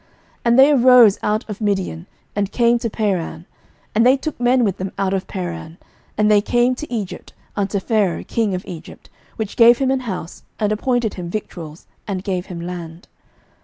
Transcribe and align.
11:011:018 0.01 0.09
And 0.45 0.57
they 0.59 0.71
arose 0.71 1.19
out 1.21 1.47
of 1.47 1.61
Midian, 1.61 2.07
and 2.35 2.51
came 2.51 2.79
to 2.79 2.89
Paran: 2.89 3.45
and 3.93 4.03
they 4.03 4.17
took 4.17 4.39
men 4.39 4.63
with 4.63 4.77
them 4.77 4.91
out 4.97 5.13
of 5.13 5.27
Paran, 5.27 5.77
and 6.17 6.31
they 6.31 6.41
came 6.41 6.73
to 6.73 6.91
Egypt, 6.91 7.33
unto 7.55 7.79
Pharaoh 7.79 8.23
king 8.23 8.55
of 8.55 8.65
Egypt; 8.65 9.11
which 9.35 9.55
gave 9.55 9.77
him 9.77 9.91
an 9.91 9.99
house, 9.99 10.41
and 10.59 10.71
appointed 10.71 11.13
him 11.13 11.29
victuals, 11.29 11.85
and 12.07 12.23
gave 12.23 12.47
him 12.47 12.59
land. 12.61 13.07